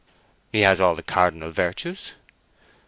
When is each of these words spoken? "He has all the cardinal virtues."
"He 0.51 0.61
has 0.61 0.81
all 0.81 0.95
the 0.95 1.03
cardinal 1.03 1.51
virtues." 1.51 2.13